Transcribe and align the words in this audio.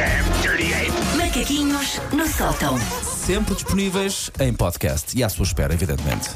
damn 0.00 0.42
dirty 0.42 0.72
ape! 0.72 0.92
Macaquinhos 1.16 2.00
no 2.12 2.26
sótão. 2.26 2.78
Sempre 3.02 3.54
disponíveis 3.54 4.30
em 4.40 4.52
podcast 4.52 5.16
e 5.16 5.22
à 5.22 5.28
sua 5.28 5.44
espera, 5.44 5.74
evidentemente. 5.74 6.30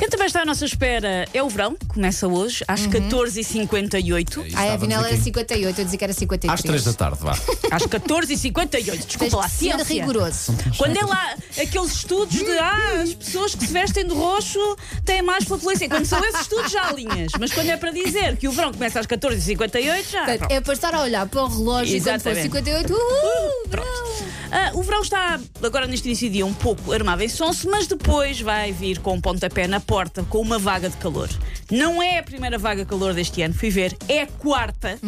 Quem 0.00 0.08
também 0.08 0.28
está 0.28 0.40
à 0.40 0.44
nossa 0.46 0.64
espera 0.64 1.26
é 1.34 1.42
o 1.42 1.48
verão, 1.50 1.76
começa 1.88 2.26
hoje 2.26 2.64
às 2.66 2.86
14h58. 2.86 4.28
Isso, 4.30 4.40
Ah, 4.40 4.46
estávamos 4.46 4.74
afinal 4.82 5.04
era 5.04 5.14
aqui 5.14 5.22
58, 5.24 5.78
eu 5.78 5.84
dizia 5.84 5.98
que 5.98 6.04
era 6.04 6.12
53. 6.14 6.54
Às 6.58 6.62
3 6.64 6.84
da 6.84 6.92
tarde, 6.94 7.18
vá. 7.20 7.32
Às 7.70 7.82
14h58, 7.82 8.70
Tens 8.70 9.04
desculpa 9.04 9.36
lá, 9.36 9.44
de 9.44 9.50
ser 9.52 9.58
ciência. 9.58 9.84
rigoroso. 10.00 10.54
Quando 10.78 10.96
é 10.96 11.04
lá 11.04 11.34
aqueles 11.60 11.92
estudos 11.92 12.34
de 12.34 12.50
ah, 12.58 13.02
as 13.02 13.12
pessoas 13.12 13.54
que 13.54 13.66
se 13.66 13.72
vestem 13.74 14.06
de 14.06 14.14
roxo 14.14 14.74
têm 15.04 15.20
mais 15.20 15.44
flatulência. 15.44 15.86
Quando 15.86 16.06
são 16.06 16.24
esses 16.24 16.40
estudos, 16.40 16.72
já 16.72 16.88
há 16.88 16.92
linhas. 16.94 17.32
Mas 17.38 17.52
quando 17.52 17.68
é 17.68 17.76
para 17.76 17.90
dizer 17.90 18.38
que 18.38 18.48
o 18.48 18.52
verão 18.52 18.72
começa 18.72 19.00
às 19.00 19.06
14h58, 19.06 20.10
já. 20.10 20.18
Portanto, 20.20 20.38
pronto. 20.38 20.50
É 20.52 20.60
para 20.62 20.72
estar 20.72 20.94
a 20.94 21.02
olhar 21.02 21.26
para 21.28 21.42
o 21.44 21.46
relógio 21.46 21.94
e 21.94 22.00
quando 22.00 22.22
for 22.22 22.30
Exatamente. 22.30 22.42
58, 22.44 22.90
uhul, 22.90 23.68
Pronto. 23.68 24.39
Ah, 24.50 24.72
o 24.74 24.82
verão 24.82 25.02
está 25.02 25.38
agora 25.62 25.86
neste 25.86 26.06
início 26.08 26.28
de 26.28 26.34
dia 26.34 26.46
um 26.46 26.52
pouco 26.54 26.92
armado 26.92 27.22
em 27.22 27.28
sonso, 27.28 27.68
mas 27.70 27.86
depois 27.86 28.40
vai 28.40 28.72
vir 28.72 28.98
com 28.98 29.14
um 29.14 29.20
pontapé 29.20 29.66
na 29.66 29.78
porta 29.80 30.24
com 30.28 30.38
uma 30.40 30.58
vaga 30.58 30.88
de 30.88 30.96
calor. 30.96 31.28
Não 31.70 32.02
é 32.02 32.18
a 32.18 32.22
primeira 32.22 32.58
vaga 32.58 32.82
de 32.84 32.88
calor 32.90 33.14
deste 33.14 33.42
ano, 33.42 33.54
fui 33.54 33.70
ver, 33.70 33.96
é 34.08 34.22
a 34.22 34.26
quarta, 34.26 34.98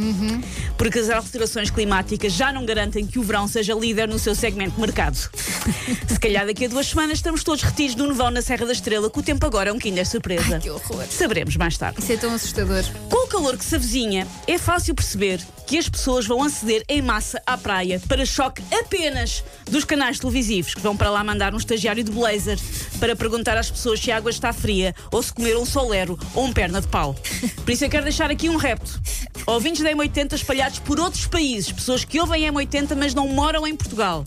porque 0.79 0.99
as 1.01 1.11
alterações 1.11 1.71
climáticas 1.71 2.33
já 2.33 2.53
não 2.53 2.65
garantem 2.65 3.05
que 3.07 3.19
o 3.19 3.23
verão 3.23 3.49
seja 3.49 3.75
líder 3.75 4.09
no 4.09 4.19
seu 4.19 4.35
segmento 4.35 4.77
de 4.77 4.81
mercado. 4.81 5.17
Se 6.09 6.21
calhar 6.21 6.47
daqui 6.47 6.67
a 6.67 6.69
duas 6.69 6.87
semanas 6.87 7.19
estamos 7.19 7.43
todos 7.43 7.63
retidos 7.63 7.95
do 7.97 8.07
nevão 8.07 8.31
na 8.31 8.43
Serra 8.43 8.67
da 8.67 8.73
Estrela, 8.73 9.11
que 9.11 9.19
o 9.19 9.23
tempo 9.23 9.45
agora 9.45 9.71
é 9.71 9.73
um 9.73 9.79
Kinder 9.79 10.07
surpresa. 10.07 10.61
que 10.61 10.71
horror. 10.71 11.05
Saberemos 11.11 11.57
mais 11.57 11.77
tarde. 11.77 12.01
Isso 12.01 12.13
é 12.13 12.17
tão 12.17 12.33
assustador. 12.33 12.85
Com 13.11 13.22
calor 13.33 13.57
que 13.57 13.65
se 13.65 13.77
avizinha, 13.77 14.29
é 14.47 14.59
fácil 14.59 14.95
perceber 14.95 15.41
que 15.67 15.79
as 15.79 15.89
pessoas 15.89 16.27
vão 16.27 16.43
aceder 16.43 16.85
em 16.87 17.01
massa 17.01 17.41
à 17.47 17.57
praia 17.57 17.99
para 18.07 18.27
choque 18.27 18.63
apenas 18.71 19.43
dos 19.65 19.85
canais 19.85 20.19
televisivos, 20.19 20.75
que 20.75 20.83
vão 20.83 20.95
para 20.95 21.09
lá 21.09 21.25
mandar 21.25 21.55
um 21.55 21.57
estagiário 21.57 22.05
de 22.05 22.11
blazer 22.11 22.59
para 23.01 23.17
perguntar 23.17 23.57
às 23.57 23.71
pessoas 23.71 24.01
se 24.01 24.13
a 24.13 24.19
água 24.19 24.31
está 24.31 24.53
fria 24.53 24.95
ou 25.11 25.23
se 25.23 25.33
comer 25.33 25.57
um 25.57 25.65
solero 25.65 26.19
ou 26.35 26.45
um 26.45 26.53
perna 26.53 26.79
de 26.79 26.89
pau. 26.89 27.17
Por 27.65 27.71
isso 27.71 27.87
eu 27.87 27.89
quero 27.89 28.05
deixar 28.05 28.31
aqui 28.31 28.51
um 28.51 28.57
repto. 28.57 29.01
Ouvintes 29.47 29.83
da 29.83 29.91
M80 29.91 30.35
espalhados 30.35 30.79
por 30.81 31.01
outros 31.01 31.27
países, 31.27 31.73
pessoas 31.73 32.05
que 32.05 32.21
ouvem 32.21 32.43
M80 32.53 32.95
mas 32.95 33.15
não 33.15 33.29
moram 33.29 33.67
em 33.67 33.75
Portugal. 33.75 34.27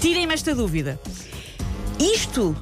Tirem-me 0.00 0.34
esta 0.34 0.52
dúvida. 0.56 1.00
Isto 2.00 2.56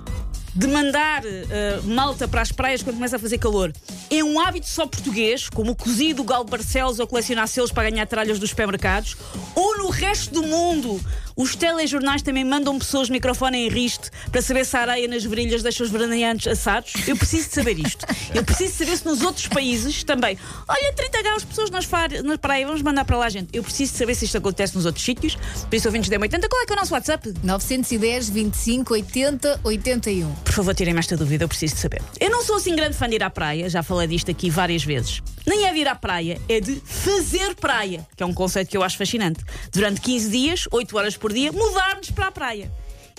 de 0.54 0.66
mandar 0.66 1.22
eh, 1.24 1.80
malta 1.84 2.28
para 2.28 2.42
as 2.42 2.52
praias 2.52 2.82
quando 2.82 2.96
começa 2.96 3.16
a 3.16 3.18
fazer 3.18 3.38
calor 3.38 3.72
é 4.18 4.22
um 4.22 4.38
hábito 4.38 4.68
só 4.68 4.86
português, 4.86 5.48
como 5.48 5.72
o 5.72 5.76
cozido, 5.76 6.22
galo 6.22 6.44
Barcelos 6.44 6.98
ou 6.98 7.06
colecionar 7.06 7.48
selos 7.48 7.72
para 7.72 7.88
ganhar 7.88 8.06
tralhas 8.06 8.38
dos 8.38 8.50
supermercados, 8.50 9.16
ou 9.54 9.78
no 9.78 9.88
resto 9.88 10.34
do 10.34 10.42
mundo 10.42 11.00
os 11.36 11.56
telejornais 11.56 12.22
também 12.22 12.44
mandam 12.44 12.78
pessoas 12.78 13.06
de 13.06 13.12
microfone 13.12 13.58
em 13.58 13.68
riste 13.68 14.10
para 14.30 14.42
saber 14.42 14.64
se 14.64 14.76
a 14.76 14.80
areia 14.80 15.08
nas 15.08 15.24
virilhas 15.24 15.62
deixa 15.62 15.82
os 15.82 15.90
veraneantes 15.90 16.46
assados? 16.46 16.92
Eu 17.06 17.16
preciso 17.16 17.48
de 17.48 17.54
saber 17.54 17.78
isto. 17.78 18.06
Eu 18.34 18.44
preciso 18.44 18.74
saber 18.74 18.96
se 18.96 19.04
nos 19.04 19.22
outros 19.22 19.48
países 19.48 20.02
também. 20.04 20.38
Olha, 20.68 20.92
30 20.92 21.22
graus, 21.22 21.44
pessoas 21.44 21.70
nas, 21.70 21.84
far, 21.84 22.10
na 22.22 22.38
praia, 22.38 22.66
vamos 22.66 22.82
mandar 22.82 23.04
para 23.04 23.16
lá, 23.16 23.28
gente. 23.28 23.48
Eu 23.52 23.62
preciso 23.62 23.92
de 23.92 23.98
saber 23.98 24.14
se 24.14 24.24
isto 24.24 24.38
acontece 24.38 24.74
nos 24.74 24.86
outros 24.86 25.04
sítios. 25.04 25.36
Por 25.36 25.74
isso, 25.74 25.88
ouvintes 25.88 26.08
da 26.08 26.18
80 26.18 26.48
qual 26.48 26.62
é 26.62 26.66
que 26.66 26.72
é 26.72 26.76
o 26.76 26.78
nosso 26.78 26.94
WhatsApp? 26.94 27.34
910, 27.42 28.28
25, 28.28 28.94
80, 28.94 29.60
81. 29.64 30.32
Por 30.34 30.52
favor, 30.52 30.74
tirem-me 30.74 31.00
esta 31.00 31.16
dúvida, 31.16 31.44
eu 31.44 31.48
preciso 31.48 31.74
de 31.74 31.80
saber. 31.80 32.02
Eu 32.20 32.30
não 32.30 32.42
sou 32.42 32.56
assim 32.56 32.74
grande 32.76 32.96
fã 32.96 33.08
de 33.08 33.16
ir 33.16 33.22
à 33.22 33.30
praia, 33.30 33.68
já 33.68 33.82
falei 33.82 34.06
disto 34.06 34.30
aqui 34.30 34.50
várias 34.50 34.84
vezes. 34.84 35.22
Nem 35.46 35.66
é 35.66 35.72
de 35.72 35.78
ir 35.80 35.88
à 35.88 35.94
praia, 35.94 36.40
é 36.48 36.60
de 36.60 36.76
fazer 36.84 37.54
praia, 37.54 38.06
que 38.16 38.22
é 38.22 38.26
um 38.26 38.32
conceito 38.32 38.68
que 38.68 38.76
eu 38.76 38.82
acho 38.82 38.96
fascinante. 38.96 39.44
Durante 39.72 40.00
15 40.00 40.30
dias, 40.30 40.68
8 40.70 40.96
horas 40.96 41.16
por 41.22 41.32
dia, 41.32 41.50
mudar-nos 41.52 42.10
para 42.10 42.26
a 42.26 42.32
praia. 42.32 42.70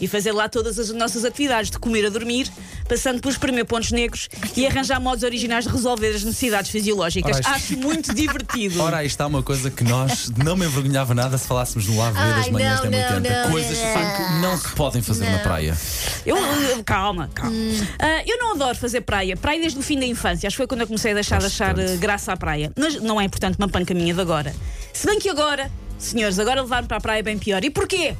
E 0.01 0.07
fazer 0.07 0.31
lá 0.31 0.49
todas 0.49 0.79
as 0.79 0.89
nossas 0.89 1.23
atividades, 1.23 1.69
de 1.69 1.77
comer 1.77 2.03
a 2.07 2.09
dormir, 2.09 2.51
passando 2.89 3.21
pelos 3.21 3.37
primeiro 3.37 3.67
pontos 3.67 3.91
negros 3.91 4.27
e 4.57 4.65
arranjar 4.65 4.99
modos 4.99 5.23
originais 5.23 5.65
de 5.65 5.71
resolver 5.71 6.07
as 6.15 6.23
necessidades 6.23 6.71
fisiológicas. 6.71 7.37
Ora, 7.37 7.39
isto- 7.41 7.73
Acho 7.73 7.77
muito 7.77 8.11
divertido. 8.13 8.81
Ora, 8.81 8.97
aí 8.97 9.07
está 9.07 9.27
uma 9.27 9.43
coisa 9.43 9.69
que 9.69 9.83
nós 9.83 10.31
não 10.43 10.57
me 10.57 10.65
envergonhava 10.65 11.13
nada 11.13 11.37
se 11.37 11.47
falássemos 11.47 11.87
no 11.87 11.95
Lave 11.95 12.17
das 12.17 12.49
manhãs 12.49 12.83
não, 12.83 12.89
da 12.89 12.97
não, 12.97 13.15
80 13.17 13.43
não, 13.43 13.51
Coisas 13.51 13.77
não. 13.77 14.15
que 14.17 14.41
não 14.41 14.57
se 14.57 14.69
podem 14.69 15.01
fazer 15.03 15.29
na 15.29 15.37
praia. 15.39 15.77
Eu, 16.25 16.37
eu- 16.37 16.83
calma, 16.83 17.29
calma. 17.33 17.55
Ah, 17.99 18.23
eu 18.25 18.39
não 18.39 18.53
adoro 18.53 18.75
fazer 18.75 19.01
praia. 19.01 19.37
Praia 19.37 19.61
desde 19.61 19.77
o 19.77 19.83
fim 19.83 19.99
da 19.99 20.05
infância. 20.07 20.47
Acho 20.47 20.55
que 20.55 20.57
foi 20.57 20.67
quando 20.67 20.81
eu 20.81 20.87
comecei 20.87 21.11
a 21.11 21.13
deixar 21.13 21.39
de 21.39 21.45
achar 21.45 21.77
eh, 21.77 21.97
graça 21.97 22.33
à 22.33 22.35
praia. 22.35 22.71
Mas 22.75 22.95
não 22.95 23.21
é, 23.21 23.29
portanto, 23.29 23.57
uma 23.59 23.69
panca 23.69 23.93
minha 23.93 24.11
de 24.13 24.19
agora. 24.19 24.55
Se 24.91 25.05
bem 25.05 25.19
que 25.19 25.29
agora, 25.29 25.71
senhores, 26.05 26.39
agora 26.39 26.61
levar-me 26.61 26.87
para 26.87 26.97
a 26.97 27.01
praia 27.01 27.19
é 27.19 27.23
bem 27.23 27.37
pior. 27.37 27.63
E 27.63 27.69
porquê? 27.69 28.15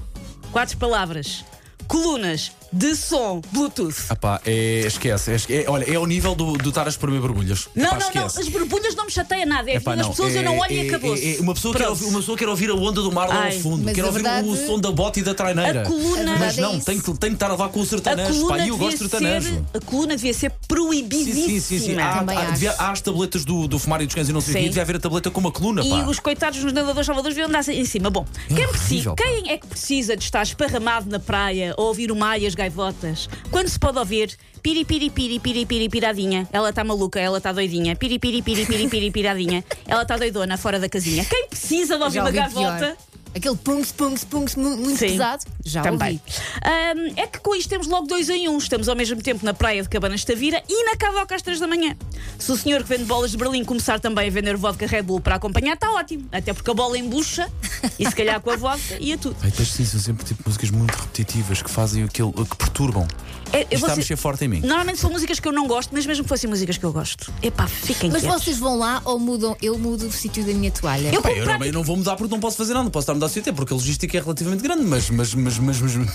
Quatro 0.52 0.78
palavras. 0.78 1.44
Colunas 1.88 2.52
de 2.72 2.96
som 2.96 3.42
Bluetooth. 3.52 3.94
Ah 4.10 4.16
pá, 4.16 4.42
é, 4.46 4.80
esquece. 4.88 5.32
É, 5.32 5.36
esque- 5.36 5.54
é- 5.54 5.66
olha, 5.70 5.84
é 5.84 6.00
o 6.00 6.06
nível 6.06 6.34
do, 6.34 6.54
do 6.54 6.70
estar 6.70 6.86
a 6.86 6.90
espremer 6.90 7.20
borbulhas. 7.20 7.68
Não, 7.76 7.86
Epá, 7.88 7.92
não, 8.00 8.00
não. 8.00 8.08
esquece. 8.28 8.40
As 8.40 8.48
borbulhas 8.48 8.96
não 8.96 9.06
me 9.06 9.12
chateiam 9.12 9.46
nada. 9.46 9.70
É 9.70 9.76
Epá, 9.76 9.94
das 9.94 10.08
pessoas 10.08 10.34
eu 10.34 10.44
não 10.44 10.58
olho 10.58 10.72
e 10.72 10.78
é- 10.80 10.88
acabou-se. 10.90 11.24
é- 11.24 11.38
é 11.38 11.42
uma, 11.42 11.54
pessoa 11.54 11.74
quer 11.74 11.84
Pronto. 11.84 11.90
ouvir, 12.00 12.06
uma 12.10 12.20
pessoa 12.20 12.38
quer 12.38 12.48
ouvir 12.50 12.70
a 12.70 12.74
onda 12.74 13.02
do 13.02 13.12
mar 13.12 13.28
lá 13.28 13.42
Ai, 13.42 13.56
ao 13.56 13.62
fundo, 13.62 13.84
mas 13.84 13.94
quer 13.94 14.02
a 14.02 14.06
ouvir 14.08 14.24
verdade- 14.24 14.48
o 14.48 14.56
som 14.66 14.80
da 14.80 14.92
bota 14.92 15.20
e 15.20 15.24
da 15.24 15.36
traineira. 15.36 15.82
A 15.82 15.86
coluna- 15.86 16.16
Mas 16.32 16.40
verdade 16.40 16.60
é 16.60 16.62
não, 16.64 16.78
isso. 16.78 16.86
tem 16.86 17.00
que, 17.00 17.14
tem 17.18 17.30
que 17.32 17.36
estar 17.36 17.48
a 17.48 17.52
levar 17.52 17.70
com 17.70 17.80
o 17.80 17.84
A 17.84 17.86
sertanejo. 17.86 18.30
coluna, 18.34 18.58
Pá, 18.58 18.66
e 18.66 18.70
eu 18.70 18.78
gosto 18.78 18.92
de 18.94 18.98
sertanejo. 19.10 19.50
ser, 19.50 19.64
a 19.78 19.82
coluna 19.82 20.16
devia 20.16 20.34
ser 20.34 20.52
proibidíssima. 20.74 21.36
sim, 21.48 21.60
sim. 21.60 21.80
sim. 21.80 21.98
Há, 22.00 22.18
Também 22.20 22.38
há, 22.38 22.42
acho. 22.42 22.52
devia- 22.54 22.76
há 22.78 22.92
as 22.92 23.02
tabletas 23.02 23.46
do, 23.46 23.68
do 23.68 23.80
fumar 23.80 24.02
e 24.02 24.06
dos 24.06 24.16
cães 24.16 24.30
e 24.30 24.34
não 24.34 24.42
sei 24.42 24.52
o 24.54 24.58
Sim. 24.58 24.60
quê. 24.64 24.68
Devia 24.70 24.82
haver 24.84 24.96
a 24.96 25.00
tableta 25.00 25.30
com 25.32 25.40
uma 25.40 25.52
coluna, 25.52 25.84
E 25.84 25.90
pá. 25.90 26.06
os 26.08 26.20
coitados 26.20 26.64
nos 26.64 26.74
nadadores 26.74 27.06
salvadores 27.06 27.36
deviam 27.36 27.50
andar 27.50 27.68
em 27.72 27.86
cima. 27.86 28.10
Bom, 28.10 28.26
quem, 28.48 28.68
precisa, 28.68 29.12
horrível, 29.12 29.16
pá. 29.16 29.24
quem 29.24 29.52
é 29.52 29.58
que 29.58 29.68
precisa 29.68 30.16
de 30.18 30.24
estar 30.24 30.44
esparramado 30.44 31.10
na 31.10 31.20
praia 31.20 31.74
ou 31.78 31.88
ouvir 31.88 32.12
o 32.12 32.16
mar 32.16 32.40
e 32.42 32.46
as 32.46 32.56
gaivotas? 32.56 33.28
Quando 33.52 33.68
se 33.70 33.80
pode 33.80 33.98
ouvir 34.00 34.36
piri 34.62 34.86
piri 34.86 35.10
piri 35.10 35.40
piri 35.40 35.66
piri 35.66 35.90
piradinha, 35.90 36.48
ela 36.52 36.70
está 36.70 36.84
maluca, 36.84 37.20
ela 37.20 37.38
está 37.38 37.52
doidinha, 37.52 37.96
piri 37.96 38.18
piri 38.20 38.42
piri 38.42 38.66
piri 38.66 38.88
piri 38.88 39.12
piradinha, 39.12 39.64
ela 39.88 40.04
está 40.04 40.18
doidona 40.18 40.58
fora 40.58 40.80
da 40.80 40.88
casinha. 40.90 41.26
Quem 41.26 41.48
precisa 41.50 41.98
de 41.98 42.04
ouvir 42.04 42.16
Já 42.16 42.22
uma 42.22 42.28
ouvi 42.30 42.38
gaivota? 42.40 42.98
Aquele 43.36 43.56
punks, 43.58 43.92
punks, 43.92 44.24
punks 44.24 44.56
mu- 44.56 44.78
muito 44.78 45.00
Sim, 45.00 45.08
pesado. 45.08 45.44
Já 45.66 45.82
Também. 45.82 46.22
ouvi. 46.22 46.22
Ahm, 46.64 47.14
é 47.18 47.26
que 47.28 47.40
com 47.40 47.56
isto 47.56 47.68
temos 47.70 47.88
logo 47.88 48.06
dois 48.08 48.30
em 48.30 48.48
um. 48.48 48.58
Estamos 48.58 48.88
ao 48.88 48.96
mesmo 48.96 49.22
tempo 49.22 49.44
na 49.44 49.54
praia 49.54 49.82
de 49.82 49.90
Cabanas 49.90 50.20
de 50.20 50.28
Tavira 50.28 50.62
e 50.70 50.84
na 50.86 50.96
Cavoca 50.96 51.36
às 51.36 51.42
três 51.42 51.60
da 51.60 51.68
manhã. 51.68 51.96
Se 52.40 52.52
o 52.52 52.58
senhor 52.58 52.84
que 52.84 52.90
vende 52.90 53.06
bolas 53.06 53.32
de 53.32 53.38
Berlim 53.38 53.64
começar 53.64 54.00
também 54.00 54.28
a 54.28 54.32
vender 54.32 54.58
vodka 54.58 54.86
Red 54.86 55.04
Bull 55.04 55.22
para 55.22 55.36
acompanhar, 55.36 55.74
está 55.76 55.92
ótimo. 55.92 56.28
Até 56.32 56.54
porque 56.54 56.70
a 56.70 56.74
bola 56.74 56.98
embucha 56.98 57.48
e 58.00 58.06
se 58.06 58.16
calhar 58.16 58.40
com 58.42 58.52
a 58.52 58.56
vodka 58.58 58.98
ia 59.00 59.18
tudo. 59.18 59.36
Ai, 59.42 59.52
sim, 59.66 59.86
são 59.86 60.00
sempre 60.00 60.26
tipo 60.26 60.44
músicas 60.46 60.70
muito 60.72 60.92
repetitivas 60.94 61.62
que 61.62 61.70
fazem 61.70 62.04
aquilo, 62.04 62.32
que 62.34 62.56
perturbam. 62.58 63.08
É, 63.52 63.68
está 63.72 63.86
a 63.88 63.90
ser- 63.92 63.98
mexer 63.98 64.16
forte 64.18 64.46
em 64.46 64.48
mim. 64.48 64.60
Normalmente 64.62 64.98
são 65.00 65.12
músicas 65.12 65.40
que 65.40 65.48
eu 65.48 65.52
não 65.52 65.68
gosto, 65.68 65.92
mas 65.94 66.06
mesmo 66.08 66.24
que 66.24 66.30
fossem 66.30 66.50
músicas 66.50 66.76
que 66.78 66.84
eu 66.84 66.92
gosto. 66.92 67.32
Epá, 67.42 67.68
fiquem 67.68 68.10
Mas 68.10 68.22
quietos. 68.24 68.44
vocês 68.44 68.58
vão 68.58 68.78
lá 68.80 69.00
ou 69.06 69.20
mudam? 69.20 69.56
Eu 69.62 69.78
mudo 69.78 70.08
o 70.08 70.12
sítio 70.12 70.44
da 70.44 70.52
minha 70.54 70.72
toalha. 70.72 71.14
Eu 71.14 71.22
Pá, 71.22 71.30
eu, 71.32 71.46
não, 71.46 71.66
eu 71.66 71.74
não 71.74 71.84
vou 71.84 71.96
mudar 71.96 72.16
porque 72.16 72.34
não 72.34 72.40
posso 72.40 72.58
fazer 72.58 72.74
nada, 72.74 72.84
não 72.86 72.92
posso 72.92 73.04
estar 73.04 73.12
a 73.12 73.16
mudar 73.16 73.28
o 73.28 73.30
sítio, 73.30 73.42
até 73.44 73.52
porque 73.52 73.72
a 73.74 73.76
logística 73.76 74.18
é 74.18 74.20
relativamente 74.20 74.64
grande, 74.64 74.84
mas. 74.84 75.08
mas, 75.12 75.36
mas, 75.36 75.60
mas, 75.60 75.80
mas 75.82 75.96
hum, 75.96 76.06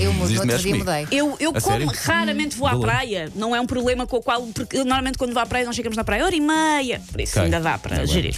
Eu 0.00 0.12
mudo, 0.14 0.40
outro 0.40 0.58
dia 0.58 0.74
mudei. 0.76 1.06
Eu, 1.10 1.36
eu 1.38 1.52
como 1.52 1.60
sério? 1.60 1.90
raramente 2.02 2.56
vou 2.56 2.66
à 2.66 2.78
praia, 2.78 3.30
não 3.34 3.54
é 3.54 3.60
um 3.60 3.66
problema 3.66 4.06
com 4.06 4.16
o 4.16 4.22
qual. 4.22 4.40
Porque 4.54 4.78
eu, 4.78 4.84
normalmente 4.84 5.18
quando 5.18 5.34
vou 5.34 5.42
à 5.42 5.46
praia, 5.46 5.55
nós 5.64 5.74
chegamos 5.76 5.96
na 5.96 6.04
praia 6.04 6.24
hora 6.24 6.34
e 6.36 6.40
meia, 6.40 7.00
por 7.10 7.20
isso 7.20 7.32
Ok. 7.32 7.44
ainda 7.44 7.60
dá 7.60 7.78
para 7.78 7.96
Tá 7.96 8.02
bem. 8.02 8.06
gerir. 8.06 8.36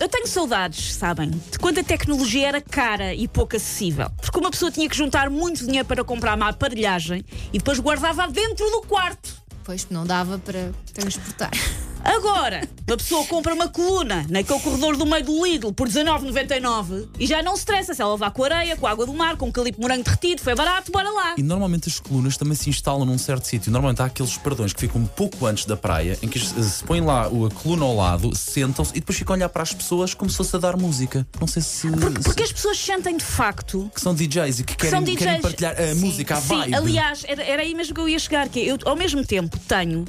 Eu 0.00 0.08
tenho 0.08 0.26
saudades, 0.26 0.94
sabem, 0.94 1.30
de 1.30 1.58
quando 1.58 1.78
a 1.78 1.82
tecnologia 1.84 2.48
era 2.48 2.60
cara 2.60 3.14
e 3.14 3.26
pouco 3.26 3.56
acessível. 3.56 4.10
Porque 4.20 4.38
uma 4.38 4.50
pessoa 4.50 4.70
tinha 4.70 4.88
que 4.88 4.96
juntar 4.96 5.28
muito 5.30 5.64
dinheiro 5.64 5.86
para 5.86 6.04
comprar 6.04 6.36
uma 6.36 6.48
aparelhagem 6.50 7.24
e 7.52 7.58
depois 7.58 7.78
guardava 7.78 8.28
dentro 8.28 8.68
do 8.70 8.82
quarto. 8.82 9.34
Pois 9.64 9.86
não 9.90 10.06
dava 10.06 10.38
para 10.38 10.70
transportar. 10.94 11.50
Agora, 12.04 12.62
uma 12.86 12.96
pessoa 12.96 13.24
compra 13.26 13.52
uma 13.54 13.68
coluna 13.68 14.24
naquele 14.28 14.60
corredor 14.60 14.96
do 14.96 15.04
meio 15.04 15.24
do 15.24 15.44
Lidl 15.44 15.72
por 15.72 15.88
19,99 15.88 17.08
e 17.18 17.26
já 17.26 17.42
não 17.42 17.54
se 17.54 17.60
estressa 17.60 17.92
se 17.94 18.00
ela 18.00 18.12
levar 18.12 18.30
com 18.30 18.44
areia, 18.44 18.76
com 18.76 18.86
água 18.86 19.04
do 19.04 19.12
mar, 19.12 19.36
com 19.36 19.52
calipo 19.52 19.80
morango 19.80 20.04
derretido, 20.04 20.40
foi 20.40 20.54
barato, 20.54 20.90
bora 20.90 21.10
lá. 21.10 21.34
E 21.36 21.42
normalmente 21.42 21.88
as 21.88 22.00
colunas 22.00 22.36
também 22.36 22.54
se 22.54 22.70
instalam 22.70 23.04
num 23.04 23.18
certo 23.18 23.46
sítio. 23.46 23.70
Normalmente 23.70 24.00
há 24.00 24.06
aqueles 24.06 24.36
perdões 24.38 24.72
que 24.72 24.80
ficam 24.80 25.00
um 25.00 25.06
pouco 25.06 25.44
antes 25.46 25.64
da 25.64 25.76
praia, 25.76 26.18
em 26.22 26.28
que 26.28 26.38
se 26.38 26.78
se 26.78 26.84
põe 26.84 27.00
lá 27.00 27.26
a 27.26 27.54
coluna 27.62 27.84
ao 27.84 27.96
lado, 27.96 28.34
sentam-se 28.34 28.92
e 28.92 29.00
depois 29.00 29.18
ficam 29.18 29.34
a 29.34 29.36
olhar 29.36 29.48
para 29.48 29.62
as 29.62 29.72
pessoas 29.72 30.14
como 30.14 30.30
se 30.30 30.36
fosse 30.36 30.54
a 30.56 30.58
dar 30.58 30.76
música. 30.76 31.26
Não 31.40 31.46
sei 31.46 31.62
se. 31.62 31.88
Porque, 31.90 32.20
porque 32.22 32.42
as 32.42 32.52
pessoas 32.52 32.78
sentem 32.78 33.16
de 33.16 33.24
facto 33.24 33.90
que 33.94 34.00
são 34.00 34.14
DJs 34.14 34.60
e 34.60 34.64
que 34.64 34.76
querem, 34.76 34.90
são 34.90 35.16
querem 35.16 35.40
partilhar 35.40 35.74
a 35.78 35.94
música, 35.94 36.34
a 36.36 36.40
Sim, 36.40 36.58
vibe. 36.58 36.74
aliás, 36.74 37.24
era, 37.26 37.42
era 37.42 37.62
aí 37.62 37.74
mesmo 37.74 37.94
que 37.94 38.00
eu 38.00 38.08
ia 38.08 38.18
chegar, 38.18 38.48
que 38.48 38.60
eu 38.60 38.78
ao 38.84 38.96
mesmo 38.96 39.24
tempo 39.24 39.58
tenho 39.66 40.04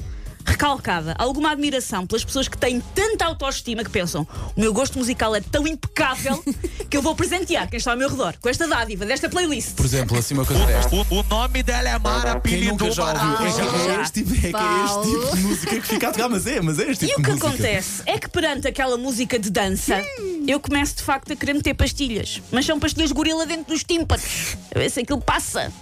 recalcada, 0.60 1.14
alguma 1.18 1.50
admiração 1.52 2.06
pelas 2.06 2.22
pessoas 2.22 2.46
que 2.46 2.58
têm 2.58 2.80
tanta 2.94 3.24
autoestima 3.24 3.82
que 3.82 3.88
pensam: 3.90 4.26
o 4.54 4.60
meu 4.60 4.74
gosto 4.74 4.98
musical 4.98 5.34
é 5.34 5.40
tão 5.40 5.66
impecável 5.66 6.42
que 6.90 6.96
eu 6.96 7.00
vou 7.00 7.14
presentear 7.14 7.68
quem 7.68 7.78
está 7.78 7.92
ao 7.92 7.96
meu 7.96 8.10
redor 8.10 8.34
com 8.40 8.48
esta 8.48 8.68
dádiva, 8.68 9.06
desta 9.06 9.28
playlist. 9.30 9.74
Por 9.74 9.86
exemplo, 9.86 10.18
assim 10.18 10.34
uma 10.34 10.44
coisa 10.44 10.64
desta. 10.66 10.94
O, 10.94 11.00
o 11.20 11.22
nome 11.22 11.62
dela 11.62 11.88
é 11.88 11.98
Mara, 11.98 12.32
apelido 12.32 12.72
nunca 12.72 12.90
já 12.90 13.04
ouviu? 13.10 13.46
É, 13.48 13.52
que 13.52 13.60
é 13.60 13.94
Já. 13.94 14.02
este 14.02 14.22
tipo, 14.22 14.34
é 14.34 14.50
que 14.50 14.56
é 14.56 14.84
este 14.84 15.02
tipo 15.10 15.36
de 15.36 15.42
música 15.42 15.74
que 15.80 15.86
fica 15.88 16.08
a 16.08 16.12
tocar, 16.12 16.28
mas 16.28 16.46
é, 16.46 16.60
mas 16.60 16.78
é 16.78 16.90
este 16.90 17.04
E 17.06 17.08
tipo 17.08 17.20
o 17.20 17.22
de 17.22 17.26
que 17.28 17.30
música. 17.32 17.48
acontece 17.48 18.02
é 18.04 18.18
que 18.18 18.28
perante 18.28 18.68
aquela 18.68 18.96
música 18.98 19.38
de 19.38 19.50
dança, 19.50 20.02
eu 20.46 20.60
começo 20.60 20.96
de 20.96 21.02
facto 21.02 21.32
a 21.32 21.36
querer 21.36 21.54
meter 21.54 21.72
pastilhas. 21.74 22.42
Mas 22.52 22.66
são 22.66 22.78
pastilhas 22.78 23.12
gorila 23.12 23.46
dentro 23.46 23.72
dos 23.72 23.82
tímpanos. 23.82 24.56
A 24.74 24.78
ver 24.78 24.90
se 24.90 25.00
aquilo 25.00 25.20
passa. 25.22 25.72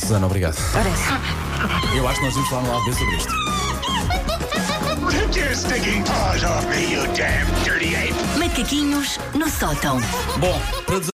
Susana, 0.00 0.26
obrigado. 0.26 0.56
Parece. 0.72 1.41
Eu 1.94 2.08
acho 2.08 2.18
que 2.20 2.24
nós 2.24 2.34
vamos 2.34 2.48
falar 2.48 2.62
no 2.62 2.72
lado 2.72 2.84
B 2.84 2.92
sobre 2.94 3.16
isto. 3.16 3.32
Take 5.10 5.38
your 5.38 5.54
stinking 5.54 6.04
paws 6.04 6.42
off 6.44 6.66
me, 6.68 6.92
you 6.92 7.02
damn 7.14 7.46
dirty 7.64 7.94
ape! 7.94 8.14
Macaquinhos 8.38 9.18
no 9.34 9.48
sótão. 9.48 10.00
Bom, 10.38 10.60
para 10.86 10.98